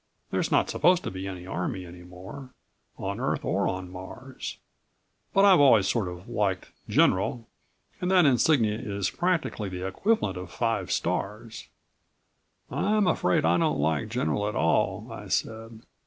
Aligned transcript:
There's 0.31 0.51
not 0.51 0.67
supposed 0.67 1.03
to 1.03 1.11
be 1.11 1.27
any 1.27 1.45
army 1.45 1.85
anymore 1.85 2.49
on 2.97 3.19
Earth 3.19 3.45
or 3.45 3.67
on 3.67 3.91
Mars. 3.91 4.57
But 5.31 5.45
I've 5.45 5.59
always 5.59 5.87
sort 5.87 6.07
of 6.07 6.27
liked 6.27 6.71
'General' 6.89 7.47
and 8.01 8.09
that 8.09 8.25
insignia 8.25 8.79
is 8.79 9.11
practically 9.11 9.69
the 9.69 9.85
equivalent 9.85 10.37
of 10.37 10.49
five 10.51 10.91
stars." 10.91 11.67
"I'm 12.71 13.05
afraid 13.05 13.45
I 13.45 13.57
don't 13.59 13.77
like 13.79 14.09
'General' 14.09 14.47
at 14.49 14.55
all," 14.55 15.07
I 15.11 15.27
said. 15.27 15.81